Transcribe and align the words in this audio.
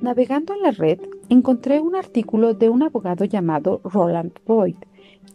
Navegando 0.00 0.54
en 0.54 0.62
la 0.62 0.70
red, 0.70 0.98
encontré 1.28 1.80
un 1.80 1.94
artículo 1.94 2.54
de 2.54 2.70
un 2.70 2.82
abogado 2.82 3.26
llamado 3.26 3.82
Roland 3.84 4.32
Boyd. 4.46 4.76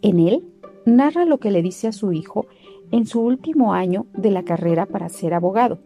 En 0.02 0.18
él, 0.18 0.44
narra 0.84 1.24
lo 1.24 1.38
que 1.38 1.52
le 1.52 1.62
dice 1.62 1.86
a 1.86 1.92
su 1.92 2.12
hijo 2.12 2.46
en 2.90 3.06
su 3.06 3.20
último 3.20 3.74
año 3.74 4.06
de 4.12 4.30
la 4.30 4.42
carrera 4.42 4.86
para 4.86 5.08
ser 5.08 5.34
abogado. 5.34 5.78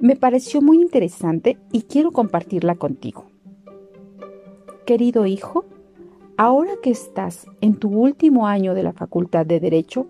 Me 0.00 0.14
pareció 0.14 0.62
muy 0.62 0.80
interesante 0.80 1.58
y 1.72 1.82
quiero 1.82 2.12
compartirla 2.12 2.76
contigo. 2.76 3.26
Querido 4.86 5.26
hijo, 5.26 5.64
ahora 6.36 6.72
que 6.80 6.90
estás 6.90 7.46
en 7.60 7.74
tu 7.74 7.88
último 7.88 8.46
año 8.46 8.74
de 8.74 8.84
la 8.84 8.92
Facultad 8.92 9.46
de 9.46 9.58
Derecho, 9.58 10.06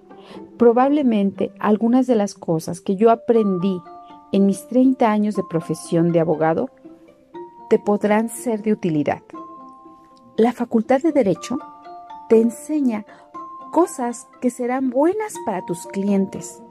probablemente 0.59 1.51
algunas 1.59 2.07
de 2.07 2.17
las 2.17 2.35
cosas 2.35 2.81
que 2.81 2.97
yo 2.97 3.11
aprendí 3.11 3.81
en 4.33 4.47
mis 4.47 4.67
30 4.69 5.11
años 5.11 5.35
de 5.35 5.43
profesión 5.49 6.13
de 6.13 6.21
abogado 6.21 6.71
te 7.72 7.79
podrán 7.79 8.29
ser 8.29 8.61
de 8.61 8.71
utilidad. 8.71 9.22
La 10.36 10.53
Facultad 10.53 11.00
de 11.00 11.11
Derecho 11.11 11.57
te 12.29 12.39
enseña 12.39 13.07
cosas 13.72 14.29
que 14.43 14.50
serán 14.50 14.90
buenas 14.90 15.32
para 15.46 15.64
tus 15.64 15.86
clientes, 15.86 16.63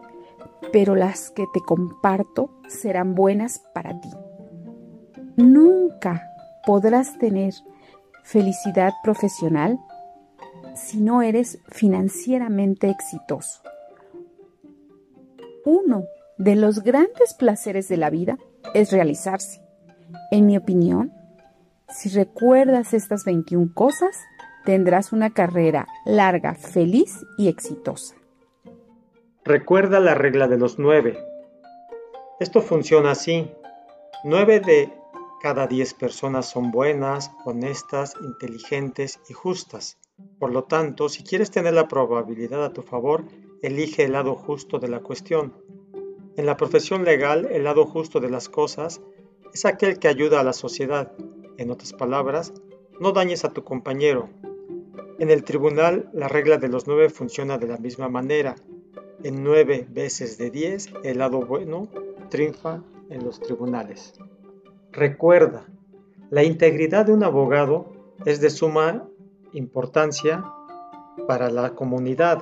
pero 0.71 0.93
las 0.93 1.31
que 1.31 1.45
te 1.55 1.59
comparto 1.61 2.51
serán 2.67 3.15
buenas 3.15 3.63
para 3.73 3.99
ti. 3.99 4.11
Nunca 5.37 6.21
podrás 6.67 7.17
tener 7.17 7.55
felicidad 8.23 8.93
profesional 9.03 9.79
si 10.75 11.01
no 11.01 11.23
eres 11.23 11.57
financieramente 11.69 12.91
exitoso. 12.91 13.63
Uno 15.65 16.03
de 16.37 16.55
los 16.55 16.83
grandes 16.83 17.33
placeres 17.33 17.87
de 17.87 17.97
la 17.97 18.11
vida 18.11 18.37
es 18.75 18.91
realizarse. 18.91 19.70
En 20.31 20.45
mi 20.45 20.57
opinión, 20.57 21.11
si 21.89 22.09
recuerdas 22.09 22.93
estas 22.93 23.25
21 23.25 23.73
cosas, 23.73 24.17
tendrás 24.65 25.11
una 25.11 25.33
carrera 25.33 25.87
larga, 26.05 26.55
feliz 26.55 27.25
y 27.37 27.47
exitosa. 27.47 28.15
Recuerda 29.43 29.99
la 29.99 30.13
regla 30.13 30.47
de 30.47 30.57
los 30.57 30.79
nueve. 30.79 31.17
Esto 32.39 32.61
funciona 32.61 33.11
así. 33.11 33.51
Nueve 34.23 34.59
de 34.59 34.93
cada 35.41 35.65
diez 35.65 35.93
personas 35.93 36.45
son 36.45 36.71
buenas, 36.71 37.31
honestas, 37.45 38.13
inteligentes 38.21 39.19
y 39.27 39.33
justas. 39.33 39.97
Por 40.39 40.51
lo 40.51 40.65
tanto, 40.65 41.09
si 41.09 41.23
quieres 41.23 41.49
tener 41.49 41.73
la 41.73 41.87
probabilidad 41.87 42.63
a 42.63 42.73
tu 42.73 42.83
favor, 42.83 43.25
elige 43.63 44.03
el 44.03 44.11
lado 44.11 44.35
justo 44.35 44.77
de 44.77 44.87
la 44.87 44.99
cuestión. 44.99 45.53
En 46.37 46.45
la 46.45 46.57
profesión 46.57 47.03
legal, 47.03 47.47
el 47.51 47.63
lado 47.63 47.85
justo 47.85 48.19
de 48.19 48.29
las 48.29 48.49
cosas 48.49 49.01
es 49.53 49.65
aquel 49.65 49.99
que 49.99 50.07
ayuda 50.07 50.39
a 50.39 50.43
la 50.43 50.53
sociedad. 50.53 51.11
En 51.57 51.71
otras 51.71 51.93
palabras, 51.93 52.53
no 52.99 53.11
dañes 53.11 53.43
a 53.45 53.49
tu 53.49 53.63
compañero. 53.63 54.29
En 55.19 55.29
el 55.29 55.43
tribunal, 55.43 56.09
la 56.13 56.27
regla 56.27 56.57
de 56.57 56.69
los 56.69 56.87
nueve 56.87 57.09
funciona 57.09 57.57
de 57.57 57.67
la 57.67 57.77
misma 57.77 58.09
manera. 58.09 58.55
En 59.23 59.43
nueve 59.43 59.85
veces 59.89 60.37
de 60.37 60.49
diez, 60.49 60.89
el 61.03 61.19
lado 61.19 61.41
bueno 61.41 61.87
triunfa 62.29 62.81
en 63.09 63.23
los 63.23 63.39
tribunales. 63.39 64.13
Recuerda, 64.91 65.65
la 66.29 66.43
integridad 66.43 67.05
de 67.05 67.13
un 67.13 67.23
abogado 67.23 67.93
es 68.25 68.39
de 68.41 68.49
suma 68.49 69.07
importancia 69.53 70.43
para 71.27 71.49
la 71.49 71.75
comunidad. 71.75 72.39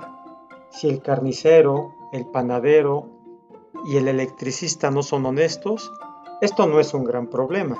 Si 0.69 0.87
el 0.87 1.01
carnicero, 1.01 1.93
el 2.13 2.27
panadero 2.27 3.09
y 3.85 3.97
el 3.97 4.07
electricista 4.07 4.91
no 4.91 5.03
son 5.03 5.25
honestos, 5.25 5.91
esto 6.41 6.67
no 6.67 6.79
es 6.79 6.93
un 6.93 7.03
gran 7.03 7.27
problema. 7.27 7.77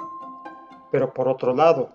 Pero 0.92 1.14
por 1.14 1.28
otro 1.28 1.56
lado, 1.56 1.92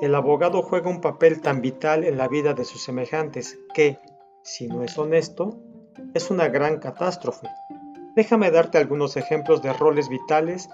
el 0.00 0.14
abogado 0.14 0.62
juega 0.62 0.88
un 0.88 1.00
papel 1.00 1.40
tan 1.40 1.60
vital 1.60 2.04
en 2.04 2.16
la 2.16 2.28
vida 2.28 2.54
de 2.54 2.64
sus 2.64 2.82
semejantes 2.82 3.58
que, 3.74 3.98
si 4.42 4.68
no 4.68 4.82
es 4.82 4.96
honesto, 4.96 5.58
es 6.14 6.30
una 6.30 6.48
gran 6.48 6.78
catástrofe. 6.78 7.48
Déjame 8.14 8.50
darte 8.50 8.78
algunos 8.78 9.16
ejemplos 9.16 9.60
de 9.62 9.72
roles 9.72 10.08
vitales 10.08 10.68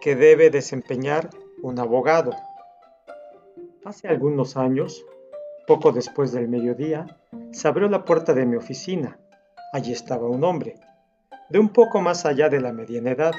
que 0.00 0.14
debe 0.14 0.50
desempeñar 0.50 1.30
un 1.62 1.78
abogado. 1.78 2.32
Hace 3.84 4.08
algunos 4.08 4.56
años, 4.56 5.04
poco 5.66 5.92
después 5.92 6.32
del 6.32 6.48
mediodía, 6.48 7.18
se 7.52 7.68
abrió 7.68 7.88
la 7.88 8.04
puerta 8.04 8.34
de 8.34 8.46
mi 8.46 8.56
oficina. 8.56 9.18
Allí 9.72 9.92
estaba 9.92 10.28
un 10.28 10.44
hombre, 10.44 10.76
de 11.48 11.58
un 11.58 11.70
poco 11.70 12.00
más 12.00 12.26
allá 12.26 12.48
de 12.48 12.60
la 12.60 12.72
mediana 12.72 13.10
edad, 13.10 13.32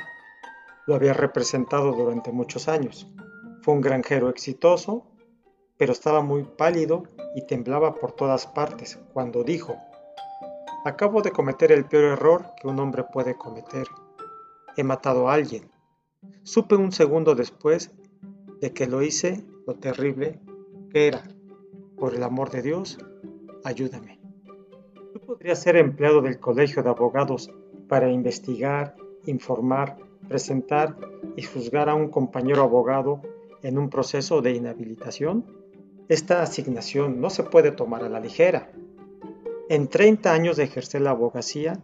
lo 0.87 0.95
había 0.95 1.13
representado 1.13 1.91
durante 1.91 2.31
muchos 2.31 2.67
años. 2.67 3.07
Fue 3.61 3.73
un 3.73 3.81
granjero 3.81 4.29
exitoso, 4.29 5.05
pero 5.77 5.91
estaba 5.91 6.21
muy 6.21 6.43
pálido 6.43 7.03
y 7.35 7.45
temblaba 7.45 7.95
por 7.95 8.11
todas 8.13 8.47
partes 8.47 8.99
cuando 9.13 9.43
dijo, 9.43 9.77
acabo 10.85 11.21
de 11.21 11.31
cometer 11.31 11.71
el 11.71 11.85
peor 11.85 12.05
error 12.13 12.45
que 12.59 12.67
un 12.67 12.79
hombre 12.79 13.03
puede 13.03 13.35
cometer. 13.35 13.87
He 14.75 14.83
matado 14.83 15.29
a 15.29 15.33
alguien. 15.33 15.69
Supe 16.43 16.75
un 16.75 16.91
segundo 16.91 17.35
después 17.35 17.91
de 18.59 18.73
que 18.73 18.87
lo 18.87 19.01
hice 19.01 19.43
lo 19.65 19.75
terrible 19.75 20.39
que 20.91 21.07
era. 21.07 21.23
Por 21.97 22.15
el 22.15 22.23
amor 22.23 22.49
de 22.49 22.61
Dios, 22.61 22.97
ayúdame. 23.63 24.19
Tú 25.13 25.19
podrías 25.19 25.61
ser 25.61 25.77
empleado 25.77 26.21
del 26.21 26.39
Colegio 26.39 26.83
de 26.83 26.89
Abogados 26.89 27.51
para 27.87 28.09
investigar, 28.09 28.95
informar 29.25 29.97
presentar 30.27 30.95
y 31.35 31.43
juzgar 31.43 31.89
a 31.89 31.95
un 31.95 32.09
compañero 32.09 32.63
abogado 32.63 33.21
en 33.63 33.77
un 33.77 33.89
proceso 33.89 34.41
de 34.41 34.51
inhabilitación? 34.51 35.45
Esta 36.09 36.41
asignación 36.41 37.21
no 37.21 37.29
se 37.29 37.43
puede 37.43 37.71
tomar 37.71 38.03
a 38.03 38.09
la 38.09 38.19
ligera. 38.19 38.71
En 39.69 39.87
30 39.87 40.33
años 40.33 40.57
de 40.57 40.63
ejercer 40.63 41.01
la 41.01 41.11
abogacía, 41.11 41.79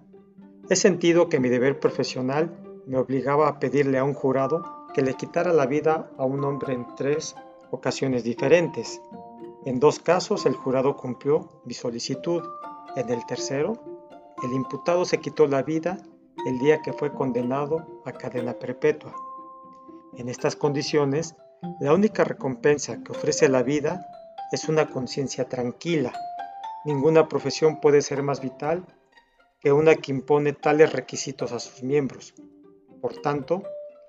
he 0.70 0.76
sentido 0.76 1.30
que 1.30 1.40
mi 1.40 1.48
deber 1.48 1.80
profesional 1.80 2.52
me 2.86 2.98
obligaba 2.98 3.48
a 3.48 3.60
pedirle 3.60 3.98
a 3.98 4.04
un 4.04 4.14
jurado 4.14 4.64
que 4.94 5.02
le 5.02 5.14
quitara 5.14 5.54
la 5.54 5.66
vida 5.66 6.10
a 6.18 6.26
un 6.26 6.44
hombre 6.44 6.74
en 6.74 6.86
tres 6.96 7.36
ocasiones 7.72 8.24
diferentes. 8.24 9.02
En 9.66 9.80
dos 9.80 10.00
casos 10.00 10.46
el 10.46 10.56
jurado 10.56 10.96
cumplió 10.96 11.50
mi 11.66 11.74
solicitud. 11.74 12.44
En 12.96 13.10
el 13.10 13.26
tercero, 13.26 13.74
el 14.44 14.54
imputado 14.54 15.06
se 15.06 15.20
quitó 15.20 15.48
la 15.48 15.64
vida 15.64 15.98
el 16.48 16.60
día 16.60 16.82
que 16.82 16.94
fue 16.94 17.14
condenado 17.14 18.02
a 18.06 18.14
cadena 18.14 18.54
perpetua. 18.54 19.14
En 20.16 20.30
estas 20.30 20.56
condiciones, 20.56 21.36
la 21.82 21.94
única 21.94 22.24
recompensa 22.24 23.04
que 23.04 23.12
ofrece 23.12 23.50
la 23.50 23.64
vida 23.64 24.08
es 24.54 24.70
una 24.70 24.88
conciencia 24.90 25.50
tranquila. 25.50 26.14
Ninguna 26.86 27.28
profesión 27.28 27.82
puede 27.82 28.02
ser 28.02 28.24
más 28.24 28.40
vital 28.40 28.86
que 29.60 29.74
una 29.74 29.96
que 29.96 30.14
impone 30.14 30.54
tales 30.54 30.94
requisitos 30.94 31.52
a 31.52 31.60
sus 31.60 31.84
miembros. 31.84 32.34
Por 33.02 33.22
tanto, 33.22 33.64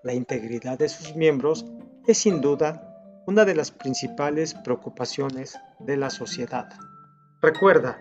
la 0.04 0.14
integridad 0.14 0.78
de 0.78 0.88
sus 0.88 1.16
miembros 1.16 1.66
es 2.06 2.18
sin 2.18 2.40
duda 2.40 3.22
una 3.26 3.44
de 3.44 3.56
las 3.56 3.72
principales 3.72 4.54
preocupaciones 4.54 5.58
de 5.80 5.96
la 5.96 6.08
sociedad. 6.08 6.68
Recuerda, 7.42 8.00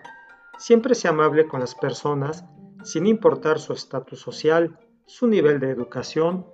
siempre 0.58 0.94
sea 0.94 1.10
amable 1.10 1.48
con 1.48 1.58
las 1.58 1.74
personas 1.74 2.44
sin 2.84 3.06
importar 3.06 3.58
su 3.58 3.72
estatus 3.72 4.20
social, 4.20 4.78
su 5.06 5.26
nivel 5.26 5.60
de 5.60 5.70
educación 5.70 6.46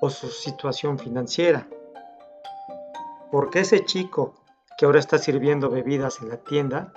o 0.00 0.10
su 0.10 0.28
situación 0.28 0.98
financiera. 0.98 1.68
Porque 3.30 3.60
ese 3.60 3.84
chico 3.84 4.34
que 4.78 4.86
ahora 4.86 5.00
está 5.00 5.18
sirviendo 5.18 5.70
bebidas 5.70 6.20
en 6.20 6.28
la 6.28 6.36
tienda, 6.38 6.92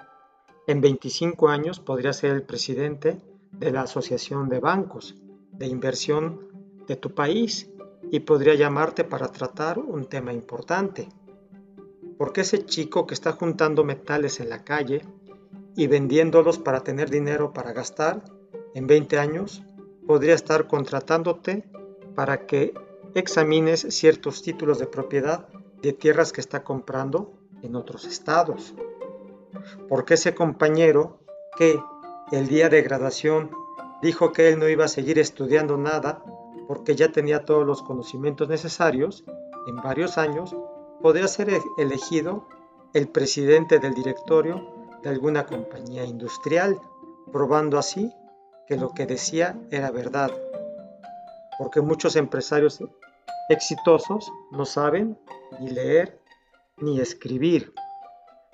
en 0.67 0.81
25 0.81 1.49
años 1.49 1.79
podría 1.79 2.13
ser 2.13 2.31
el 2.31 2.43
presidente 2.43 3.21
de 3.51 3.71
la 3.71 3.81
Asociación 3.81 4.49
de 4.49 4.59
Bancos 4.59 5.15
de 5.51 5.67
Inversión 5.67 6.47
de 6.87 6.95
tu 6.95 7.13
país 7.13 7.69
y 8.11 8.21
podría 8.21 8.55
llamarte 8.55 9.03
para 9.03 9.27
tratar 9.27 9.79
un 9.79 10.05
tema 10.05 10.33
importante. 10.33 11.09
Porque 12.17 12.41
ese 12.41 12.65
chico 12.65 13.05
que 13.05 13.13
está 13.13 13.33
juntando 13.33 13.83
metales 13.83 14.39
en 14.39 14.49
la 14.49 14.63
calle 14.63 15.01
y 15.75 15.87
vendiéndolos 15.87 16.57
para 16.57 16.81
tener 16.81 17.09
dinero 17.09 17.53
para 17.53 17.73
gastar, 17.73 18.23
en 18.73 18.87
20 18.87 19.19
años 19.19 19.63
podría 20.05 20.35
estar 20.35 20.67
contratándote 20.67 21.69
para 22.15 22.45
que 22.45 22.73
examines 23.13 23.81
ciertos 23.89 24.41
títulos 24.41 24.79
de 24.79 24.87
propiedad 24.87 25.47
de 25.81 25.93
tierras 25.93 26.31
que 26.31 26.41
está 26.41 26.63
comprando 26.63 27.33
en 27.61 27.75
otros 27.75 28.05
estados. 28.05 28.73
Porque 29.89 30.15
ese 30.15 30.33
compañero 30.33 31.19
que 31.57 31.79
el 32.31 32.47
día 32.47 32.69
de 32.69 32.81
graduación 32.81 33.51
dijo 34.01 34.31
que 34.31 34.49
él 34.49 34.59
no 34.59 34.69
iba 34.69 34.85
a 34.85 34.89
seguir 34.89 35.19
estudiando 35.19 35.77
nada 35.77 36.23
porque 36.67 36.95
ya 36.95 37.11
tenía 37.11 37.45
todos 37.45 37.65
los 37.65 37.81
conocimientos 37.81 38.49
necesarios, 38.49 39.23
en 39.67 39.77
varios 39.77 40.17
años 40.17 40.55
podría 41.01 41.27
ser 41.27 41.49
e-, 41.49 41.61
elegido 41.77 42.47
el 42.93 43.07
presidente 43.07 43.79
del 43.79 43.93
directorio 43.93 44.67
de 45.03 45.09
alguna 45.09 45.45
compañía 45.45 46.03
industrial, 46.03 46.79
probando 47.31 47.77
así 47.77 48.11
que 48.67 48.77
lo 48.77 48.93
que 48.93 49.05
decía 49.05 49.55
era 49.71 49.91
verdad, 49.91 50.31
porque 51.57 51.81
muchos 51.81 52.15
empresarios 52.15 52.83
exitosos 53.49 54.31
no 54.51 54.65
saben 54.65 55.17
ni 55.59 55.69
leer 55.69 56.19
ni 56.77 56.99
escribir. 56.99 57.73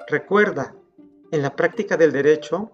Recuerda, 0.07 0.75
en 1.31 1.41
la 1.41 1.55
práctica 1.55 1.97
del 1.97 2.11
derecho, 2.11 2.71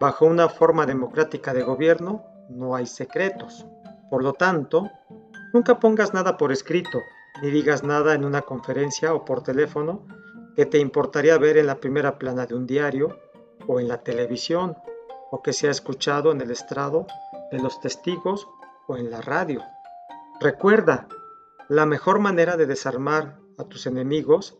bajo 0.00 0.26
una 0.26 0.48
forma 0.48 0.84
democrática 0.84 1.54
de 1.54 1.62
gobierno, 1.62 2.24
no 2.50 2.74
hay 2.74 2.86
secretos. 2.86 3.66
Por 4.10 4.22
lo 4.22 4.32
tanto, 4.32 4.90
nunca 5.52 5.78
pongas 5.78 6.12
nada 6.12 6.36
por 6.36 6.52
escrito, 6.52 7.00
ni 7.40 7.50
digas 7.50 7.82
nada 7.82 8.14
en 8.14 8.24
una 8.24 8.42
conferencia 8.42 9.14
o 9.14 9.24
por 9.24 9.42
teléfono 9.42 10.06
que 10.56 10.66
te 10.66 10.78
importaría 10.78 11.38
ver 11.38 11.56
en 11.56 11.66
la 11.66 11.80
primera 11.80 12.18
plana 12.18 12.46
de 12.46 12.54
un 12.54 12.66
diario 12.66 13.18
o 13.66 13.80
en 13.80 13.88
la 13.88 14.02
televisión, 14.02 14.76
o 15.34 15.42
que 15.42 15.52
sea 15.52 15.72
escuchado 15.72 16.30
en 16.30 16.40
el 16.40 16.52
estrado 16.52 17.08
de 17.50 17.58
los 17.58 17.80
testigos 17.80 18.46
o 18.86 18.96
en 18.96 19.10
la 19.10 19.20
radio. 19.20 19.62
Recuerda, 20.40 21.08
la 21.68 21.86
mejor 21.86 22.20
manera 22.20 22.56
de 22.56 22.66
desarmar 22.66 23.40
a 23.58 23.64
tus 23.64 23.88
enemigos 23.88 24.56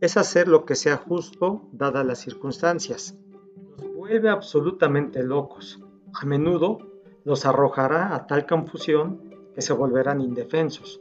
es 0.00 0.16
hacer 0.16 0.48
lo 0.48 0.64
que 0.64 0.74
sea 0.74 0.96
justo 0.96 1.68
dadas 1.70 2.04
las 2.04 2.18
circunstancias. 2.18 3.14
Los 3.78 3.94
vuelve 3.94 4.28
absolutamente 4.28 5.22
locos. 5.22 5.78
A 6.12 6.26
menudo 6.26 6.78
los 7.22 7.46
arrojará 7.46 8.12
a 8.12 8.26
tal 8.26 8.46
confusión 8.46 9.32
que 9.54 9.62
se 9.62 9.74
volverán 9.74 10.20
indefensos. 10.20 11.00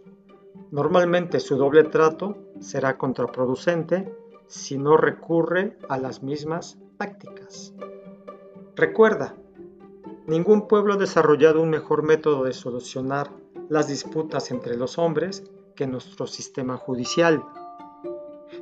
Normalmente 0.70 1.40
su 1.40 1.58
doble 1.58 1.86
trato 1.86 2.38
será 2.60 2.96
contraproducente 3.00 4.16
si 4.46 4.78
no 4.78 4.98
recurre 4.98 5.80
a 5.90 5.98
las 5.98 6.22
mismas 6.22 6.78
tácticas. 7.00 7.74
Recuerda, 8.76 9.36
ningún 10.28 10.68
pueblo 10.68 10.96
ha 10.96 10.98
desarrollado 10.98 11.62
un 11.62 11.70
mejor 11.70 12.04
método 12.04 12.44
de 12.44 12.52
solucionar 12.52 13.32
las 13.70 13.88
disputas 13.88 14.52
entre 14.52 14.76
los 14.76 14.98
hombres 14.98 15.44
que 15.76 15.88
nuestro 15.88 16.28
sistema 16.28 16.76
judicial. 16.76 17.42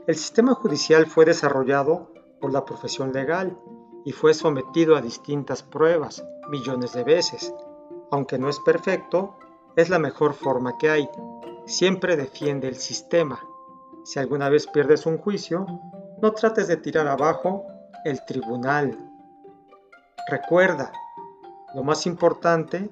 El 0.05 0.15
sistema 0.15 0.53
judicial 0.53 1.07
fue 1.07 1.25
desarrollado 1.25 2.11
por 2.39 2.53
la 2.53 2.63
profesión 2.63 3.11
legal 3.11 3.57
y 4.05 4.11
fue 4.11 4.35
sometido 4.35 4.95
a 4.95 5.01
distintas 5.01 5.63
pruebas 5.63 6.23
millones 6.47 6.93
de 6.93 7.03
veces. 7.03 7.51
Aunque 8.11 8.37
no 8.37 8.49
es 8.49 8.59
perfecto, 8.59 9.37
es 9.75 9.89
la 9.89 9.97
mejor 9.97 10.33
forma 10.33 10.77
que 10.77 10.91
hay. 10.91 11.09
Siempre 11.65 12.17
defiende 12.17 12.67
el 12.67 12.75
sistema. 12.75 13.39
Si 14.03 14.19
alguna 14.19 14.49
vez 14.49 14.67
pierdes 14.67 15.07
un 15.07 15.17
juicio, 15.17 15.65
no 16.21 16.31
trates 16.33 16.67
de 16.67 16.77
tirar 16.77 17.07
abajo 17.07 17.65
el 18.05 18.23
tribunal. 18.25 19.12
Recuerda, 20.27 20.93
lo 21.75 21.83
más 21.83 22.05
importante 22.05 22.89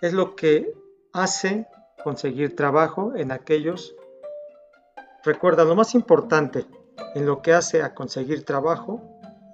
es 0.00 0.12
lo 0.12 0.36
que 0.36 0.72
hace 1.12 1.66
conseguir 2.04 2.54
trabajo 2.54 3.14
en 3.16 3.32
aquellos. 3.32 3.96
Recuerda, 5.24 5.64
lo 5.64 5.74
más 5.74 5.94
importante 5.94 6.66
en 7.14 7.26
lo 7.26 7.42
que 7.42 7.52
hace 7.52 7.82
a 7.82 7.94
conseguir 7.94 8.44
trabajo 8.44 9.02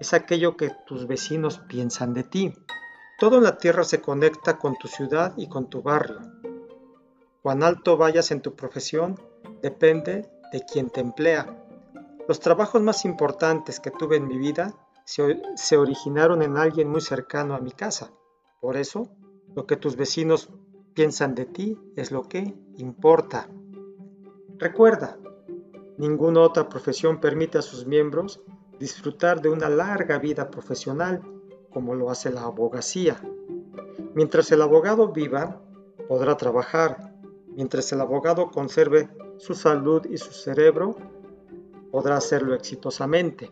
es 0.01 0.13
aquello 0.13 0.57
que 0.57 0.71
tus 0.87 1.07
vecinos 1.07 1.61
piensan 1.67 2.13
de 2.13 2.25
ti. 2.25 2.55
Todo 3.19 3.39
en 3.39 3.45
la 3.45 3.57
tierra 3.57 3.85
se 3.85 4.03
conecta 4.03 4.59
con 4.59 4.77
tu 4.77 4.89
ciudad 4.89 5.33
y 5.39 5.49
con 5.49 5.71
tu 5.71 5.81
barrio. 5.81 6.21
Cuán 7.43 7.63
alto 7.63 7.97
vayas 7.97 8.33
en 8.33 8.43
tu 8.43 8.55
profesión 8.55 9.19
depende 9.63 10.29
de 10.53 10.61
quien 10.65 10.91
te 10.91 11.01
emplea. 11.01 11.47
Los 12.29 12.41
trabajos 12.41 12.83
más 12.83 13.05
importantes 13.05 13.81
que 13.81 13.91
tuve 13.91 14.17
en 14.17 14.29
mi 14.29 14.37
vida 14.37 14.75
se, 15.05 15.77
originaron 15.77 16.43
en 16.43 16.57
alguien 16.57 16.89
muy 16.89 17.01
cercano 17.01 17.55
a 17.55 17.61
mi 17.61 17.73
casa. 17.73 18.13
Por 18.61 18.77
eso, 18.77 19.11
lo 19.55 19.67
que 19.67 19.77
tus 19.77 19.97
vecinos 19.97 20.51
piensan 20.95 21.35
de 21.35 21.45
ti 21.45 21.79
es 21.97 22.11
lo 22.11 22.29
que 22.29 22.55
importa. 22.79 23.49
Recuerda, 24.59 25.19
ninguna 25.99 26.41
otra 26.41 26.69
profesión 26.69 27.21
permite 27.21 27.59
a 27.59 27.63
sus 27.63 27.87
miembros 27.87 28.41
disfrutar 28.79 29.41
de 29.41 29.51
una 29.51 29.69
larga 29.69 30.19
vida 30.19 30.51
profesional 30.51 31.23
como 31.71 31.95
lo 31.95 32.11
hace 32.11 32.31
la 32.31 32.43
abogacía. 32.43 33.21
Mientras 34.15 34.51
el 34.53 34.63
abogado 34.63 35.13
viva, 35.13 35.61
podrá 36.09 36.37
trabajar. 36.37 37.15
Mientras 37.49 37.93
el 37.93 38.01
abogado 38.01 38.51
conserve 38.51 39.09
su 39.39 39.55
salud 39.55 40.07
y 40.07 40.17
su 40.19 40.33
cerebro, 40.33 40.97
podrá 41.91 42.17
hacerlo 42.17 42.55
exitosamente. 42.55 43.51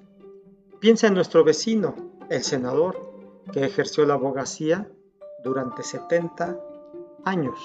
Piensa 0.82 1.06
en 1.06 1.14
nuestro 1.14 1.44
vecino, 1.44 1.94
el 2.28 2.42
senador, 2.42 2.98
que 3.52 3.64
ejerció 3.64 4.04
la 4.04 4.14
abogacía 4.14 4.90
durante 5.44 5.84
70 5.84 6.58
años. 7.24 7.56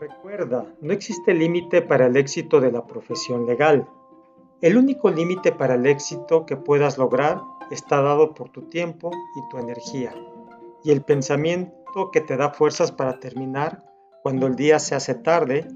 Recuerda, 0.00 0.64
no 0.80 0.94
existe 0.94 1.34
límite 1.34 1.82
para 1.82 2.06
el 2.06 2.16
éxito 2.16 2.58
de 2.62 2.72
la 2.72 2.86
profesión 2.86 3.44
legal. 3.44 3.86
El 4.62 4.78
único 4.78 5.10
límite 5.10 5.52
para 5.52 5.74
el 5.74 5.84
éxito 5.84 6.46
que 6.46 6.56
puedas 6.56 6.96
lograr 6.96 7.42
está 7.70 8.00
dado 8.00 8.32
por 8.32 8.48
tu 8.48 8.62
tiempo 8.62 9.10
y 9.10 9.50
tu 9.50 9.58
energía, 9.58 10.14
y 10.82 10.90
el 10.90 11.02
pensamiento 11.02 12.10
que 12.10 12.22
te 12.22 12.38
da 12.38 12.48
fuerzas 12.54 12.92
para 12.92 13.20
terminar 13.20 13.84
cuando 14.22 14.46
el 14.46 14.56
día 14.56 14.78
se 14.78 14.94
hace 14.94 15.14
tarde 15.14 15.68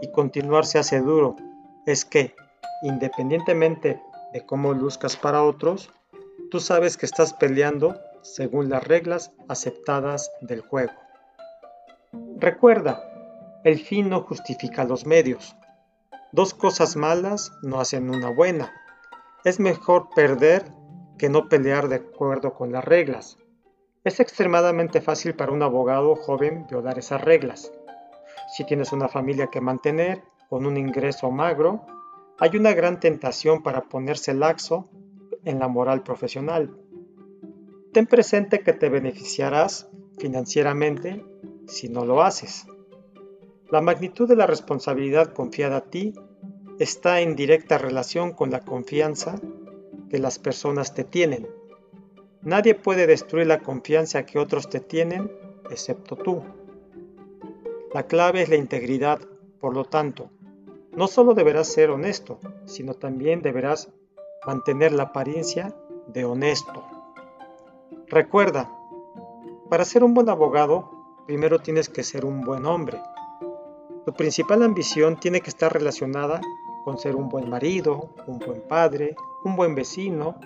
y 0.00 0.10
continuar 0.10 0.64
se 0.64 0.78
hace 0.78 1.02
duro, 1.02 1.36
es 1.84 2.06
que, 2.06 2.34
independientemente 2.82 4.00
de 4.32 4.46
cómo 4.46 4.72
luzcas 4.72 5.18
para 5.18 5.42
otros, 5.42 5.90
tú 6.50 6.60
sabes 6.60 6.96
que 6.96 7.06
estás 7.06 7.32
peleando 7.34 8.00
según 8.22 8.68
las 8.70 8.86
reglas 8.86 9.32
aceptadas 9.48 10.30
del 10.40 10.60
juego. 10.60 10.92
Recuerda, 12.38 13.02
el 13.64 13.78
fin 13.78 14.08
no 14.08 14.22
justifica 14.22 14.84
los 14.84 15.06
medios. 15.06 15.56
Dos 16.32 16.54
cosas 16.54 16.96
malas 16.96 17.52
no 17.62 17.80
hacen 17.80 18.10
una 18.10 18.30
buena. 18.30 18.72
Es 19.44 19.60
mejor 19.60 20.08
perder 20.14 20.64
que 21.18 21.28
no 21.28 21.48
pelear 21.48 21.88
de 21.88 21.96
acuerdo 21.96 22.54
con 22.54 22.72
las 22.72 22.84
reglas. 22.84 23.36
Es 24.04 24.20
extremadamente 24.20 25.00
fácil 25.00 25.34
para 25.34 25.52
un 25.52 25.62
abogado 25.62 26.14
joven 26.16 26.66
violar 26.68 26.98
esas 26.98 27.20
reglas. 27.20 27.72
Si 28.54 28.64
tienes 28.64 28.92
una 28.92 29.08
familia 29.08 29.48
que 29.48 29.60
mantener 29.60 30.22
con 30.48 30.66
un 30.66 30.76
ingreso 30.76 31.30
magro, 31.30 31.86
hay 32.38 32.56
una 32.56 32.72
gran 32.74 33.00
tentación 33.00 33.62
para 33.62 33.82
ponerse 33.82 34.34
laxo 34.34 34.88
en 35.44 35.58
la 35.58 35.68
moral 35.68 36.02
profesional. 36.02 36.76
Ten 37.92 38.06
presente 38.06 38.60
que 38.60 38.72
te 38.72 38.88
beneficiarás 38.88 39.88
financieramente 40.18 41.24
si 41.66 41.88
no 41.88 42.04
lo 42.04 42.22
haces. 42.22 42.66
La 43.70 43.80
magnitud 43.80 44.28
de 44.28 44.36
la 44.36 44.46
responsabilidad 44.46 45.32
confiada 45.32 45.78
a 45.78 45.84
ti 45.84 46.14
está 46.78 47.20
en 47.20 47.36
directa 47.36 47.78
relación 47.78 48.32
con 48.32 48.50
la 48.50 48.60
confianza 48.60 49.40
que 50.10 50.18
las 50.18 50.38
personas 50.38 50.94
te 50.94 51.04
tienen. 51.04 51.46
Nadie 52.42 52.74
puede 52.74 53.06
destruir 53.06 53.46
la 53.46 53.60
confianza 53.60 54.26
que 54.26 54.38
otros 54.38 54.68
te 54.68 54.80
tienen 54.80 55.30
excepto 55.70 56.16
tú. 56.16 56.42
La 57.92 58.06
clave 58.06 58.42
es 58.42 58.48
la 58.48 58.56
integridad, 58.56 59.20
por 59.60 59.74
lo 59.74 59.84
tanto, 59.84 60.30
no 60.92 61.06
solo 61.06 61.34
deberás 61.34 61.68
ser 61.68 61.90
honesto, 61.90 62.38
sino 62.66 62.94
también 62.94 63.40
deberás 63.40 63.92
mantener 64.46 64.92
la 64.92 65.04
apariencia 65.04 65.74
de 66.06 66.24
honesto. 66.24 66.84
Recuerda, 68.08 68.70
para 69.70 69.84
ser 69.84 70.04
un 70.04 70.14
buen 70.14 70.28
abogado, 70.28 70.90
primero 71.26 71.58
tienes 71.58 71.88
que 71.88 72.02
ser 72.02 72.24
un 72.24 72.42
buen 72.42 72.66
hombre. 72.66 73.00
Tu 74.04 74.12
principal 74.12 74.62
ambición 74.62 75.18
tiene 75.18 75.40
que 75.40 75.50
estar 75.50 75.72
relacionada 75.72 76.40
con 76.84 76.98
ser 76.98 77.16
un 77.16 77.28
buen 77.28 77.48
marido, 77.48 78.10
un 78.26 78.38
buen 78.38 78.60
padre, 78.68 79.16
un 79.44 79.56
buen 79.56 79.74
vecino, 79.74 80.38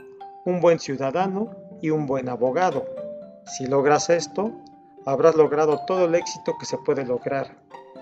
un 0.44 0.60
buen 0.60 0.78
ciudadano 0.78 1.50
y 1.82 1.90
un 1.90 2.06
buen 2.06 2.28
abogado. 2.28 2.84
Si 3.44 3.66
logras 3.66 4.08
esto, 4.08 4.52
habrás 5.04 5.34
logrado 5.34 5.80
todo 5.86 6.04
el 6.04 6.14
éxito 6.14 6.54
que 6.58 6.66
se 6.66 6.78
puede 6.78 7.04
lograr, 7.04 7.56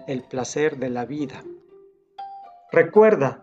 el 0.06 0.22
placer 0.22 0.76
de 0.76 0.90
la 0.90 1.06
vida. 1.06 1.42
Recuerda, 2.70 3.42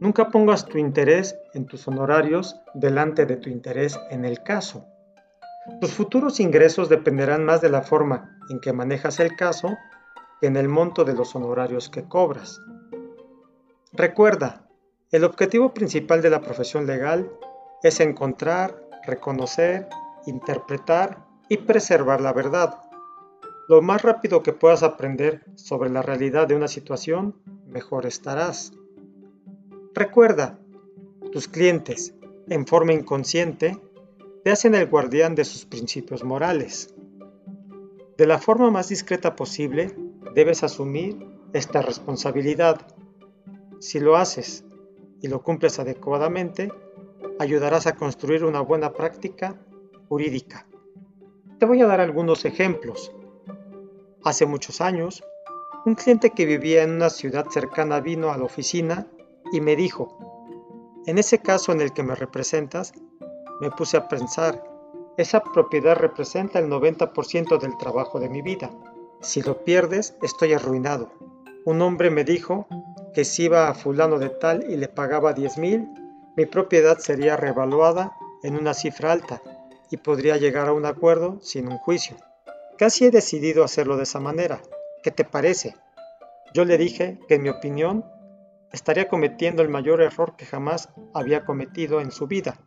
nunca 0.00 0.28
pongas 0.28 0.66
tu 0.66 0.78
interés 0.78 1.36
en 1.54 1.66
tus 1.66 1.86
honorarios 1.88 2.56
delante 2.74 3.26
de 3.26 3.36
tu 3.36 3.50
interés 3.50 3.98
en 4.10 4.24
el 4.24 4.42
caso. 4.42 4.86
Tus 5.80 5.92
futuros 5.92 6.40
ingresos 6.40 6.88
dependerán 6.88 7.44
más 7.44 7.60
de 7.60 7.70
la 7.70 7.82
forma 7.82 8.38
en 8.50 8.60
que 8.60 8.72
manejas 8.72 9.18
el 9.20 9.34
caso 9.34 9.76
que 10.40 10.46
en 10.46 10.56
el 10.56 10.68
monto 10.68 11.04
de 11.04 11.14
los 11.14 11.34
honorarios 11.34 11.88
que 11.88 12.04
cobras. 12.04 12.60
Recuerda, 13.92 14.68
el 15.10 15.24
objetivo 15.24 15.72
principal 15.72 16.20
de 16.20 16.30
la 16.30 16.40
profesión 16.40 16.86
legal 16.86 17.30
es 17.82 18.00
encontrar, 18.00 18.82
reconocer, 19.06 19.88
interpretar 20.26 21.24
y 21.48 21.58
preservar 21.58 22.20
la 22.20 22.32
verdad. 22.32 22.78
Lo 23.68 23.80
más 23.80 24.02
rápido 24.02 24.42
que 24.42 24.52
puedas 24.52 24.82
aprender 24.82 25.44
sobre 25.54 25.90
la 25.90 26.02
realidad 26.02 26.46
de 26.46 26.56
una 26.56 26.68
situación, 26.68 27.40
mejor 27.66 28.04
estarás. 28.04 28.72
Recuerda, 29.94 30.58
tus 31.30 31.46
clientes, 31.46 32.14
en 32.48 32.66
forma 32.66 32.92
inconsciente, 32.92 33.78
te 34.42 34.50
hacen 34.50 34.74
el 34.74 34.88
guardián 34.88 35.36
de 35.36 35.44
sus 35.44 35.66
principios 35.66 36.24
morales. 36.24 36.92
De 38.18 38.26
la 38.26 38.40
forma 38.40 38.72
más 38.72 38.88
discreta 38.88 39.36
posible, 39.36 39.94
debes 40.34 40.64
asumir 40.64 41.24
esta 41.52 41.80
responsabilidad 41.80 42.88
Si 43.78 44.00
lo 44.00 44.16
haces 44.16 44.64
y 45.22 45.28
lo 45.28 45.44
cumples 45.44 45.78
adecuadamente, 45.78 46.72
ayudarás 47.38 47.86
a 47.86 47.94
construir 47.94 48.44
una 48.44 48.62
buena 48.62 48.94
práctica 48.94 49.60
jurídica. 50.08 50.66
Te 51.60 51.66
voy 51.66 51.82
a 51.82 51.86
dar 51.86 52.00
algunos 52.00 52.44
ejemplos. 52.44 53.12
Hace 54.24 54.44
muchos 54.44 54.80
años, 54.80 55.22
un 55.86 55.94
cliente 55.94 56.30
que 56.30 56.46
vivía 56.46 56.82
en 56.82 56.90
una 56.96 57.10
ciudad 57.10 57.46
cercana 57.48 58.00
vino 58.00 58.32
a 58.32 58.38
la 58.38 58.44
oficina 58.44 59.06
y 59.54 59.60
me 59.60 59.76
dijo, 59.76 60.18
en 61.06 61.16
ese 61.16 61.38
caso 61.38 61.70
en 61.70 61.80
el 61.80 61.92
que 61.92 62.02
me 62.02 62.16
representas, 62.16 62.92
me 63.60 63.70
puse 63.70 63.96
a 63.96 64.08
pensar, 64.08 64.64
esa 65.16 65.44
propiedad 65.44 65.94
representa 65.94 66.58
el 66.58 66.68
90% 66.68 67.60
del 67.60 67.76
trabajo 67.76 68.18
de 68.18 68.28
mi 68.28 68.42
vida. 68.42 68.72
Si 69.20 69.42
lo 69.42 69.62
pierdes, 69.62 70.16
estoy 70.22 70.54
arruinado. 70.54 71.12
Un 71.64 71.82
hombre 71.82 72.10
me 72.10 72.24
dijo 72.24 72.66
que 73.14 73.24
si 73.24 73.44
iba 73.44 73.68
a 73.68 73.74
fulano 73.74 74.18
de 74.18 74.30
tal 74.30 74.68
y 74.68 74.76
le 74.76 74.88
pagaba 74.88 75.34
10 75.34 75.58
mil, 75.58 75.88
mi 76.36 76.46
propiedad 76.46 76.98
sería 76.98 77.36
revaluada 77.36 78.10
en 78.42 78.56
una 78.56 78.74
cifra 78.74 79.12
alta 79.12 79.40
y 79.88 79.98
podría 79.98 80.36
llegar 80.36 80.66
a 80.66 80.72
un 80.72 80.84
acuerdo 80.84 81.38
sin 81.42 81.68
un 81.68 81.78
juicio. 81.78 82.16
Casi 82.76 83.04
he 83.04 83.12
decidido 83.12 83.62
hacerlo 83.62 83.96
de 83.96 84.02
esa 84.02 84.18
manera. 84.18 84.60
¿Qué 85.04 85.12
te 85.12 85.22
parece? 85.24 85.76
Yo 86.52 86.64
le 86.64 86.76
dije 86.76 87.20
que 87.28 87.36
en 87.36 87.42
mi 87.42 87.50
opinión 87.50 88.04
estaría 88.74 89.08
cometiendo 89.08 89.62
el 89.62 89.68
mayor 89.68 90.02
error 90.02 90.34
que 90.36 90.46
jamás 90.46 90.88
había 91.14 91.44
cometido 91.44 92.00
en 92.00 92.10
su 92.10 92.26
vida, 92.26 92.58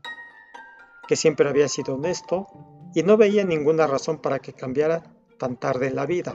que 1.07 1.17
siempre 1.17 1.49
había 1.49 1.67
sido 1.67 1.95
honesto 1.95 2.47
y 2.95 3.03
no 3.03 3.17
veía 3.17 3.43
ninguna 3.43 3.87
razón 3.87 4.19
para 4.19 4.39
que 4.39 4.53
cambiara 4.53 5.03
tan 5.37 5.57
tarde 5.57 5.87
en 5.87 5.95
la 5.95 6.05
vida. 6.05 6.33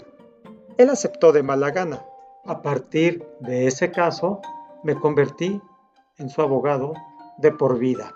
Él 0.76 0.90
aceptó 0.90 1.32
de 1.32 1.42
mala 1.42 1.70
gana. 1.70 2.04
A 2.44 2.60
partir 2.60 3.26
de 3.40 3.66
ese 3.66 3.90
caso, 3.90 4.40
me 4.82 4.94
convertí 4.94 5.60
en 6.18 6.28
su 6.28 6.42
abogado 6.42 6.92
de 7.38 7.52
por 7.52 7.78
vida. 7.78 8.14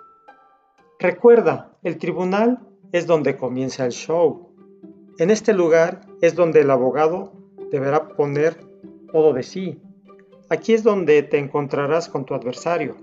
Recuerda, 0.98 1.76
el 1.82 1.98
tribunal 1.98 2.66
es 2.92 3.06
donde 3.06 3.36
comienza 3.36 3.86
el 3.86 3.92
show. 3.92 4.52
En 5.18 5.30
este 5.30 5.54
lugar 5.54 6.02
es 6.20 6.34
donde 6.34 6.60
el 6.60 6.70
abogado 6.70 7.32
deberá 7.70 8.08
poner 8.08 8.60
todo 9.10 9.32
de 9.32 9.42
sí. 9.42 9.80
Aquí 10.48 10.74
es 10.74 10.84
donde 10.84 11.24
te 11.24 11.38
encontrarás 11.38 12.08
con 12.08 12.24
tu 12.24 12.34
adversario. 12.34 12.94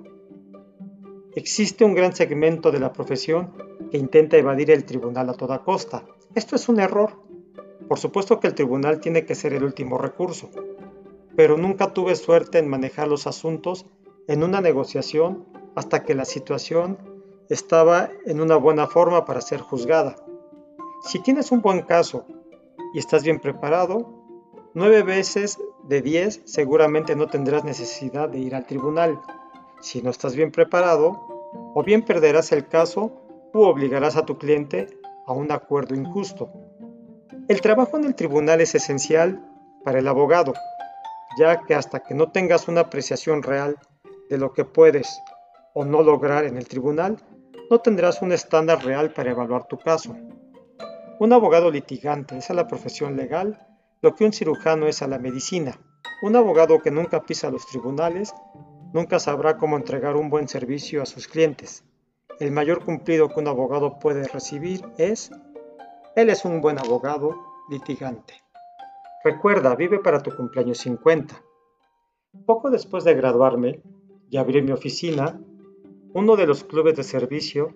Existe 1.36 1.84
un 1.84 1.94
gran 1.94 2.16
segmento 2.16 2.72
de 2.72 2.80
la 2.80 2.94
profesión 2.94 3.52
que 3.92 3.98
intenta 3.98 4.38
evadir 4.38 4.72
el 4.72 4.86
tribunal 4.86 5.30
a 5.30 5.34
toda 5.34 5.64
costa. 5.64 6.06
Esto 6.36 6.56
es 6.56 6.70
un 6.70 6.80
error. 6.80 7.20
Por 7.90 8.00
supuesto 8.00 8.40
que 8.40 8.48
el 8.48 8.56
tribunal 8.56 9.02
tiene 9.02 9.26
que 9.26 9.36
ser 9.36 9.54
el 9.54 9.66
último 9.66 9.98
recurso, 9.98 10.52
pero 11.36 11.58
nunca 11.58 11.92
tuve 11.94 12.16
suerte 12.16 12.60
en 12.60 12.70
manejar 12.70 13.10
los 13.10 13.28
asuntos 13.28 13.86
en 14.28 14.42
una 14.42 14.62
negociación 14.62 15.46
hasta 15.76 16.04
que 16.04 16.16
la 16.16 16.24
situación 16.24 16.98
estaba 17.50 18.10
en 18.26 18.40
una 18.40 18.56
buena 18.56 18.88
forma 18.88 19.26
para 19.26 19.42
ser 19.42 19.60
juzgada. 19.60 20.16
Si 21.02 21.20
tienes 21.20 21.52
un 21.52 21.62
buen 21.62 21.82
caso 21.82 22.26
y 22.94 23.00
estás 23.00 23.24
bien 23.24 23.42
preparado, 23.42 24.24
nueve 24.74 25.04
veces 25.04 25.60
de 25.84 26.02
diez 26.02 26.42
seguramente 26.46 27.16
no 27.16 27.28
tendrás 27.28 27.64
necesidad 27.64 28.30
de 28.30 28.40
ir 28.40 28.56
al 28.56 28.66
tribunal. 28.66 29.20
Si 29.82 30.02
no 30.02 30.10
estás 30.10 30.36
bien 30.36 30.52
preparado, 30.52 31.20
o 31.76 31.84
bien 31.84 32.04
perderás 32.04 32.52
el 32.52 32.68
caso 32.68 33.12
u 33.54 33.62
obligarás 33.62 34.16
a 34.16 34.26
tu 34.26 34.38
cliente 34.38 34.88
a 35.28 35.34
un 35.34 35.52
acuerdo 35.52 35.96
injusto. 35.96 36.52
El 37.48 37.62
trabajo 37.62 37.98
en 37.98 38.06
el 38.06 38.16
tribunal 38.16 38.62
es 38.62 38.74
esencial 38.76 39.44
para 39.84 40.00
el 40.00 40.08
abogado, 40.08 40.54
ya 41.38 41.62
que 41.62 41.76
hasta 41.76 42.00
que 42.00 42.14
no 42.14 42.32
tengas 42.32 42.68
una 42.68 42.82
apreciación 42.82 43.44
real 43.44 43.78
de 44.30 44.38
lo 44.38 44.54
que 44.54 44.66
puedes 44.66 45.20
o 45.74 45.84
no 45.84 46.02
lograr 46.02 46.46
en 46.46 46.58
el 46.58 46.68
tribunal, 46.68 47.18
no 47.70 47.80
tendrás 47.80 48.22
un 48.22 48.32
estándar 48.32 48.84
real 48.84 49.12
para 49.12 49.32
evaluar 49.32 49.66
tu 49.66 49.78
caso. 49.78 50.16
Un 51.20 51.34
abogado 51.34 51.70
litigante 51.70 52.38
es 52.38 52.50
a 52.50 52.54
la 52.54 52.68
profesión 52.68 53.16
legal 53.16 53.73
lo 54.04 54.14
que 54.16 54.26
un 54.26 54.34
cirujano 54.34 54.86
es 54.86 55.02
a 55.02 55.08
la 55.08 55.18
medicina. 55.18 55.80
Un 56.22 56.36
abogado 56.36 56.82
que 56.82 56.92
nunca 56.92 57.24
pisa 57.24 57.50
los 57.50 57.66
tribunales 57.66 58.36
nunca 58.94 59.18
sabrá 59.18 59.58
cómo 59.58 59.78
entregar 59.78 60.18
un 60.18 60.30
buen 60.30 60.50
servicio 60.50 61.02
a 61.02 61.06
sus 61.06 61.30
clientes. 61.30 61.86
El 62.38 62.52
mayor 62.52 62.84
cumplido 62.84 63.30
que 63.30 63.40
un 63.40 63.48
abogado 63.48 64.00
puede 64.00 64.28
recibir 64.28 64.82
es, 64.98 65.32
él 66.18 66.30
es 66.30 66.44
un 66.44 66.60
buen 66.60 66.80
abogado 66.80 67.34
litigante. 67.70 68.34
Recuerda, 69.24 69.74
vive 69.76 70.00
para 70.00 70.22
tu 70.22 70.36
cumpleaños 70.36 70.80
50. 70.80 71.42
Poco 72.46 72.70
después 72.70 73.06
de 73.06 73.14
graduarme 73.14 73.82
y 74.30 74.36
abrir 74.36 74.64
mi 74.64 74.74
oficina, 74.74 75.40
uno 76.14 76.36
de 76.36 76.46
los 76.46 76.66
clubes 76.66 76.98
de 76.98 77.04
servicio 77.04 77.70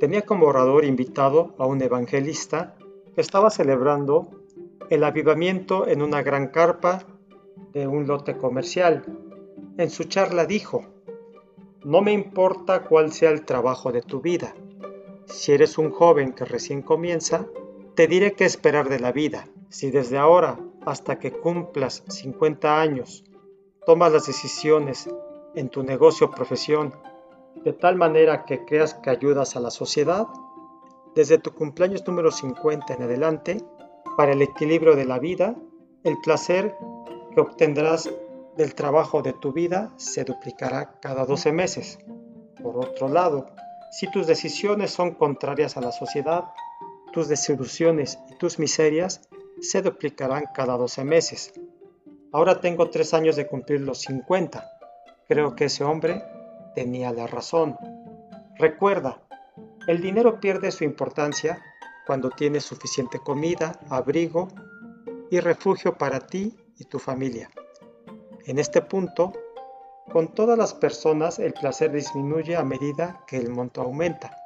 tenía 0.00 0.22
como 0.22 0.46
orador 0.46 0.86
invitado 0.86 1.54
a 1.58 1.66
un 1.66 1.82
evangelista 1.82 2.76
que 3.14 3.20
estaba 3.20 3.50
celebrando 3.50 4.45
el 4.90 5.04
avivamiento 5.04 5.86
en 5.86 6.02
una 6.02 6.22
gran 6.22 6.48
carpa 6.48 7.04
de 7.72 7.86
un 7.86 8.06
lote 8.06 8.36
comercial. 8.36 9.04
En 9.78 9.90
su 9.90 10.04
charla 10.04 10.46
dijo, 10.46 10.84
no 11.84 12.02
me 12.02 12.12
importa 12.12 12.84
cuál 12.84 13.12
sea 13.12 13.30
el 13.30 13.44
trabajo 13.44 13.92
de 13.92 14.02
tu 14.02 14.20
vida. 14.20 14.54
Si 15.26 15.52
eres 15.52 15.78
un 15.78 15.90
joven 15.90 16.32
que 16.32 16.44
recién 16.44 16.82
comienza, 16.82 17.46
te 17.94 18.06
diré 18.06 18.32
qué 18.32 18.44
esperar 18.44 18.88
de 18.88 19.00
la 19.00 19.12
vida. 19.12 19.48
Si 19.68 19.90
desde 19.90 20.18
ahora 20.18 20.58
hasta 20.84 21.18
que 21.18 21.32
cumplas 21.32 22.04
50 22.08 22.80
años 22.80 23.24
tomas 23.84 24.12
las 24.12 24.26
decisiones 24.26 25.08
en 25.54 25.68
tu 25.68 25.82
negocio 25.82 26.28
o 26.28 26.30
profesión 26.30 26.94
de 27.64 27.72
tal 27.72 27.96
manera 27.96 28.44
que 28.44 28.64
creas 28.64 28.94
que 28.94 29.10
ayudas 29.10 29.56
a 29.56 29.60
la 29.60 29.70
sociedad, 29.70 30.26
desde 31.14 31.38
tu 31.38 31.52
cumpleaños 31.52 32.06
número 32.06 32.30
50 32.30 32.94
en 32.94 33.02
adelante, 33.02 33.64
para 34.16 34.32
el 34.32 34.42
equilibrio 34.42 34.96
de 34.96 35.04
la 35.04 35.18
vida, 35.18 35.54
el 36.02 36.16
placer 36.22 36.74
que 37.34 37.40
obtendrás 37.40 38.10
del 38.56 38.74
trabajo 38.74 39.22
de 39.22 39.34
tu 39.34 39.52
vida 39.52 39.92
se 39.96 40.24
duplicará 40.24 40.98
cada 41.00 41.26
12 41.26 41.52
meses. 41.52 41.98
Por 42.62 42.78
otro 42.78 43.08
lado, 43.08 43.46
si 43.90 44.10
tus 44.10 44.26
decisiones 44.26 44.90
son 44.90 45.14
contrarias 45.14 45.76
a 45.76 45.80
la 45.80 45.92
sociedad, 45.92 46.44
tus 47.12 47.28
desilusiones 47.28 48.18
y 48.30 48.36
tus 48.36 48.58
miserias 48.58 49.28
se 49.60 49.82
duplicarán 49.82 50.44
cada 50.54 50.76
12 50.76 51.04
meses. 51.04 51.52
Ahora 52.32 52.60
tengo 52.60 52.90
tres 52.90 53.14
años 53.14 53.36
de 53.36 53.46
cumplir 53.46 53.80
los 53.80 53.98
50. 54.02 54.68
Creo 55.28 55.54
que 55.54 55.66
ese 55.66 55.84
hombre 55.84 56.22
tenía 56.74 57.12
la 57.12 57.26
razón. 57.26 57.76
Recuerda, 58.58 59.22
el 59.86 60.00
dinero 60.00 60.40
pierde 60.40 60.72
su 60.72 60.84
importancia 60.84 61.62
cuando 62.06 62.30
tienes 62.30 62.64
suficiente 62.64 63.18
comida, 63.18 63.80
abrigo 63.90 64.48
y 65.30 65.40
refugio 65.40 65.98
para 65.98 66.20
ti 66.20 66.56
y 66.78 66.84
tu 66.84 66.98
familia. 66.98 67.50
En 68.44 68.58
este 68.58 68.80
punto, 68.80 69.32
con 70.12 70.28
todas 70.28 70.56
las 70.56 70.72
personas 70.72 71.40
el 71.40 71.52
placer 71.52 71.90
disminuye 71.90 72.54
a 72.56 72.64
medida 72.64 73.24
que 73.26 73.36
el 73.36 73.50
monto 73.50 73.82
aumenta. 73.82 74.36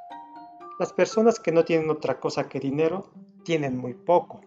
Las 0.79 0.95
personas 0.95 1.38
que 1.38 1.52
no 1.52 1.64
tienen 1.64 1.90
otra 1.90 2.19
cosa 2.19 2.49
que 2.49 2.61
dinero 2.61 3.11
tienen 3.45 3.76
muy 3.76 3.93
poco. 3.93 4.40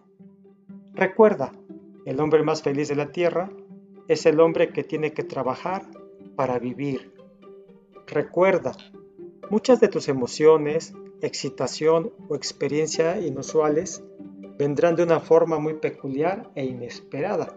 Recuerda, 0.92 1.52
el 2.04 2.20
hombre 2.20 2.42
más 2.42 2.62
feliz 2.62 2.88
de 2.88 2.96
la 2.96 3.12
tierra 3.12 3.48
es 4.08 4.26
el 4.26 4.40
hombre 4.40 4.72
que 4.72 4.82
tiene 4.82 5.12
que 5.12 5.22
trabajar 5.22 5.84
para 6.34 6.58
vivir. 6.58 7.14
Recuerda, 8.06 8.72
muchas 9.50 9.78
de 9.78 9.88
tus 9.88 10.08
emociones, 10.08 10.94
excitación 11.24 12.12
o 12.28 12.34
experiencia 12.34 13.18
inusuales 13.20 14.02
vendrán 14.58 14.96
de 14.96 15.02
una 15.02 15.20
forma 15.20 15.58
muy 15.58 15.74
peculiar 15.74 16.50
e 16.54 16.64
inesperada. 16.64 17.54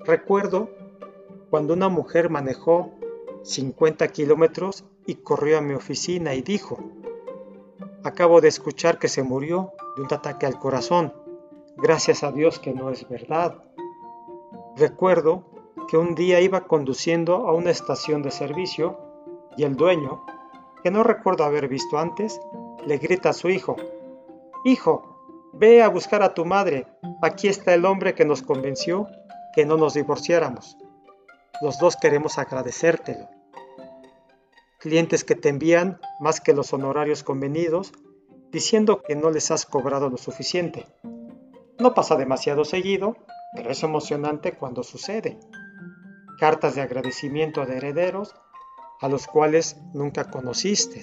Recuerdo 0.00 0.70
cuando 1.50 1.72
una 1.72 1.88
mujer 1.88 2.30
manejó 2.30 2.92
50 3.42 4.08
kilómetros 4.08 4.84
y 5.06 5.16
corrió 5.16 5.58
a 5.58 5.60
mi 5.60 5.74
oficina 5.74 6.34
y 6.34 6.42
dijo, 6.42 6.78
acabo 8.02 8.40
de 8.40 8.48
escuchar 8.48 8.98
que 8.98 9.08
se 9.08 9.22
murió 9.22 9.72
de 9.96 10.02
un 10.02 10.12
ataque 10.12 10.46
al 10.46 10.58
corazón. 10.58 11.12
Gracias 11.76 12.22
a 12.22 12.32
Dios 12.32 12.58
que 12.58 12.72
no 12.72 12.90
es 12.90 13.08
verdad. 13.08 13.64
Recuerdo 14.76 15.44
que 15.88 15.96
un 15.96 16.14
día 16.14 16.40
iba 16.40 16.66
conduciendo 16.66 17.48
a 17.48 17.52
una 17.52 17.70
estación 17.70 18.22
de 18.22 18.30
servicio 18.30 18.98
y 19.56 19.64
el 19.64 19.76
dueño, 19.76 20.24
que 20.84 20.92
no 20.92 21.02
recuerdo 21.02 21.42
haber 21.42 21.66
visto 21.66 21.98
antes, 21.98 22.40
le 22.86 22.98
grita 22.98 23.30
a 23.30 23.32
su 23.32 23.48
hijo, 23.48 23.74
Hijo, 24.66 25.50
ve 25.52 25.82
a 25.82 25.88
buscar 25.88 26.22
a 26.22 26.32
tu 26.32 26.46
madre, 26.46 26.86
aquí 27.20 27.48
está 27.48 27.74
el 27.74 27.84
hombre 27.84 28.14
que 28.14 28.24
nos 28.24 28.40
convenció 28.40 29.08
que 29.54 29.66
no 29.66 29.76
nos 29.76 29.92
divorciáramos. 29.92 30.78
Los 31.60 31.78
dos 31.78 31.96
queremos 31.96 32.38
agradecértelo. 32.38 33.28
Clientes 34.78 35.22
que 35.22 35.34
te 35.34 35.50
envían 35.50 36.00
más 36.18 36.40
que 36.40 36.54
los 36.54 36.72
honorarios 36.72 37.22
convenidos, 37.22 37.92
diciendo 38.50 39.02
que 39.02 39.16
no 39.16 39.30
les 39.30 39.50
has 39.50 39.66
cobrado 39.66 40.08
lo 40.08 40.16
suficiente. 40.16 40.86
No 41.78 41.92
pasa 41.92 42.16
demasiado 42.16 42.64
seguido, 42.64 43.18
pero 43.54 43.70
es 43.70 43.82
emocionante 43.82 44.52
cuando 44.52 44.82
sucede. 44.82 45.38
cartas 46.40 46.74
de 46.74 46.80
agradecimiento 46.80 47.66
de 47.66 47.76
herederos 47.76 48.34
a 49.00 49.08
los 49.08 49.26
cuales 49.26 49.76
nunca 49.92 50.30
conociste, 50.30 51.02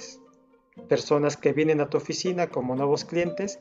personas 0.87 1.37
que 1.37 1.53
vienen 1.53 1.81
a 1.81 1.89
tu 1.89 1.97
oficina 1.97 2.47
como 2.47 2.75
nuevos 2.75 3.05
clientes 3.05 3.59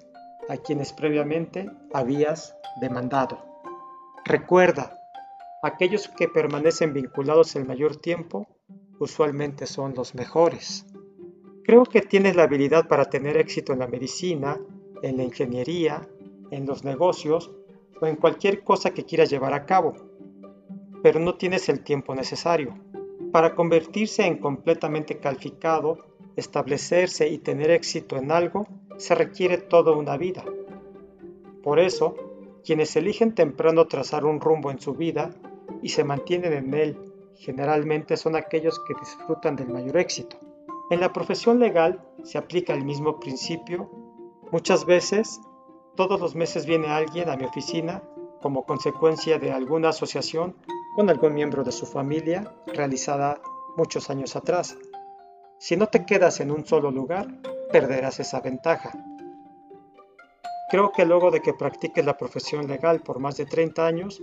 a 0.48 0.56
quienes 0.56 0.92
previamente 0.92 1.70
habías 1.92 2.56
demandado. 2.80 3.44
Recuerda, 4.24 4.98
aquellos 5.62 6.08
que 6.08 6.28
permanecen 6.28 6.92
vinculados 6.92 7.56
el 7.56 7.66
mayor 7.66 7.96
tiempo 7.96 8.48
usualmente 8.98 9.66
son 9.66 9.94
los 9.94 10.14
mejores. 10.14 10.86
Creo 11.64 11.84
que 11.84 12.00
tienes 12.02 12.36
la 12.36 12.44
habilidad 12.44 12.88
para 12.88 13.06
tener 13.06 13.36
éxito 13.36 13.72
en 13.72 13.78
la 13.78 13.86
medicina, 13.86 14.58
en 15.02 15.16
la 15.16 15.22
ingeniería, 15.22 16.08
en 16.50 16.66
los 16.66 16.84
negocios 16.84 17.50
o 18.00 18.06
en 18.06 18.16
cualquier 18.16 18.62
cosa 18.64 18.90
que 18.90 19.04
quieras 19.04 19.30
llevar 19.30 19.54
a 19.54 19.66
cabo, 19.66 19.94
pero 21.02 21.20
no 21.20 21.36
tienes 21.36 21.68
el 21.68 21.82
tiempo 21.82 22.14
necesario. 22.14 22.78
Para 23.32 23.54
convertirse 23.54 24.26
en 24.26 24.38
completamente 24.38 25.18
calificado, 25.18 25.98
establecerse 26.36 27.28
y 27.28 27.38
tener 27.38 27.70
éxito 27.70 28.16
en 28.16 28.32
algo, 28.32 28.66
se 28.96 29.14
requiere 29.14 29.58
toda 29.58 29.92
una 29.92 30.16
vida. 30.16 30.44
Por 31.62 31.78
eso, 31.78 32.16
quienes 32.64 32.96
eligen 32.96 33.34
temprano 33.34 33.86
trazar 33.86 34.24
un 34.24 34.40
rumbo 34.40 34.70
en 34.70 34.80
su 34.80 34.94
vida 34.94 35.30
y 35.82 35.90
se 35.90 36.04
mantienen 36.04 36.52
en 36.52 36.74
él, 36.74 36.98
generalmente 37.36 38.16
son 38.16 38.36
aquellos 38.36 38.80
que 38.86 38.94
disfrutan 38.98 39.56
del 39.56 39.68
mayor 39.68 39.96
éxito. 39.96 40.36
En 40.90 41.00
la 41.00 41.12
profesión 41.12 41.60
legal 41.60 42.00
se 42.24 42.36
aplica 42.36 42.74
el 42.74 42.84
mismo 42.84 43.20
principio. 43.20 43.88
Muchas 44.50 44.84
veces, 44.84 45.40
todos 45.94 46.20
los 46.20 46.34
meses 46.34 46.66
viene 46.66 46.88
alguien 46.88 47.28
a 47.28 47.36
mi 47.36 47.44
oficina 47.44 48.02
como 48.42 48.64
consecuencia 48.64 49.38
de 49.38 49.52
alguna 49.52 49.90
asociación 49.90 50.56
con 50.94 51.08
algún 51.10 51.34
miembro 51.34 51.64
de 51.64 51.72
su 51.72 51.86
familia 51.86 52.54
realizada 52.66 53.40
muchos 53.76 54.10
años 54.10 54.36
atrás. 54.36 54.76
Si 55.58 55.76
no 55.76 55.86
te 55.86 56.04
quedas 56.04 56.40
en 56.40 56.50
un 56.50 56.66
solo 56.66 56.90
lugar, 56.90 57.28
perderás 57.70 58.20
esa 58.20 58.40
ventaja. 58.40 58.92
Creo 60.70 60.92
que 60.92 61.04
luego 61.04 61.30
de 61.30 61.40
que 61.40 61.54
practiques 61.54 62.04
la 62.04 62.16
profesión 62.16 62.66
legal 62.68 63.00
por 63.00 63.18
más 63.18 63.36
de 63.36 63.46
30 63.46 63.86
años, 63.86 64.22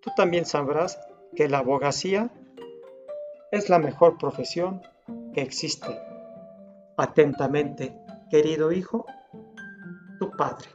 tú 0.00 0.10
también 0.16 0.46
sabrás 0.46 0.98
que 1.36 1.48
la 1.48 1.58
abogacía 1.58 2.30
es 3.50 3.68
la 3.68 3.78
mejor 3.78 4.18
profesión 4.18 4.82
que 5.32 5.42
existe. 5.42 5.98
Atentamente, 6.96 7.96
querido 8.30 8.72
hijo, 8.72 9.06
tu 10.18 10.30
padre. 10.32 10.68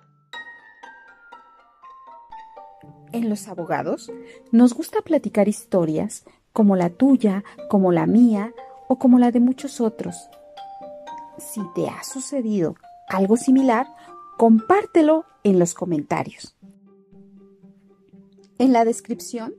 En 3.11 3.29
los 3.29 3.47
abogados 3.47 4.11
nos 4.51 4.73
gusta 4.73 5.01
platicar 5.01 5.47
historias 5.47 6.25
como 6.53 6.75
la 6.75 6.89
tuya, 6.89 7.43
como 7.69 7.91
la 7.91 8.05
mía 8.05 8.53
o 8.87 8.99
como 8.99 9.19
la 9.19 9.31
de 9.31 9.39
muchos 9.39 9.81
otros. 9.81 10.29
Si 11.37 11.61
te 11.73 11.87
ha 11.87 12.03
sucedido 12.03 12.75
algo 13.07 13.37
similar, 13.37 13.87
compártelo 14.37 15.25
en 15.43 15.57
los 15.57 15.73
comentarios. 15.73 16.55
En 18.57 18.73
la 18.73 18.85
descripción 18.85 19.55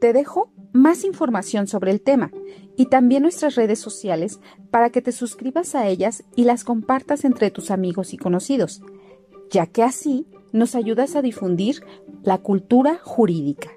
te 0.00 0.12
dejo 0.12 0.52
más 0.72 1.04
información 1.04 1.66
sobre 1.66 1.90
el 1.90 2.00
tema 2.00 2.30
y 2.76 2.86
también 2.86 3.22
nuestras 3.22 3.54
redes 3.54 3.78
sociales 3.78 4.40
para 4.70 4.90
que 4.90 5.02
te 5.02 5.12
suscribas 5.12 5.74
a 5.74 5.86
ellas 5.88 6.24
y 6.36 6.44
las 6.44 6.64
compartas 6.64 7.24
entre 7.24 7.50
tus 7.50 7.70
amigos 7.70 8.14
y 8.14 8.16
conocidos, 8.16 8.82
ya 9.50 9.66
que 9.66 9.82
así 9.82 10.26
nos 10.52 10.74
ayudas 10.74 11.16
a 11.16 11.22
difundir 11.22 11.84
la 12.24 12.38
cultura 12.38 12.98
jurídica. 13.02 13.73